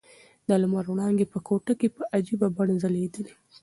د 0.47 0.49
لمر 0.61 0.85
وړانګې 0.89 1.25
په 1.33 1.39
کوټه 1.47 1.73
کې 1.79 1.87
په 1.95 2.01
عجیبه 2.17 2.47
بڼه 2.57 2.75
ځلېدې. 2.83 3.25